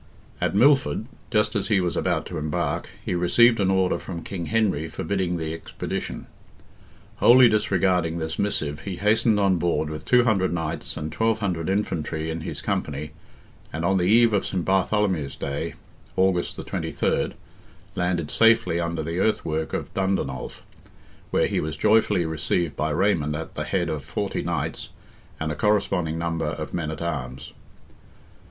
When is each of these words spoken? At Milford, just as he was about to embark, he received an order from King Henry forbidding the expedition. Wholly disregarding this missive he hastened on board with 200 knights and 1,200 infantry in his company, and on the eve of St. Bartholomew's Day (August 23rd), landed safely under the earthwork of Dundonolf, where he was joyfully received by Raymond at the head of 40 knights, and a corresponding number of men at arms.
At 0.41 0.55
Milford, 0.55 1.05
just 1.29 1.55
as 1.55 1.67
he 1.67 1.79
was 1.79 1.95
about 1.95 2.25
to 2.25 2.39
embark, 2.39 2.89
he 3.05 3.13
received 3.13 3.59
an 3.59 3.69
order 3.69 3.99
from 3.99 4.23
King 4.23 4.47
Henry 4.47 4.87
forbidding 4.87 5.37
the 5.37 5.53
expedition. 5.53 6.25
Wholly 7.17 7.47
disregarding 7.47 8.17
this 8.17 8.39
missive 8.39 8.79
he 8.79 8.95
hastened 8.95 9.39
on 9.39 9.57
board 9.57 9.91
with 9.91 10.05
200 10.05 10.51
knights 10.51 10.97
and 10.97 11.13
1,200 11.13 11.69
infantry 11.69 12.31
in 12.31 12.41
his 12.41 12.61
company, 12.61 13.11
and 13.71 13.85
on 13.85 13.97
the 13.99 14.05
eve 14.05 14.33
of 14.33 14.43
St. 14.43 14.65
Bartholomew's 14.65 15.35
Day 15.35 15.75
(August 16.17 16.57
23rd), 16.57 17.33
landed 17.93 18.31
safely 18.31 18.79
under 18.79 19.03
the 19.03 19.19
earthwork 19.19 19.71
of 19.71 19.93
Dundonolf, 19.93 20.63
where 21.29 21.45
he 21.45 21.59
was 21.59 21.77
joyfully 21.77 22.25
received 22.25 22.75
by 22.75 22.89
Raymond 22.89 23.35
at 23.35 23.53
the 23.53 23.65
head 23.65 23.87
of 23.87 24.03
40 24.03 24.41
knights, 24.41 24.89
and 25.39 25.51
a 25.51 25.55
corresponding 25.55 26.17
number 26.17 26.45
of 26.47 26.73
men 26.73 26.89
at 26.89 27.03
arms. 27.03 27.53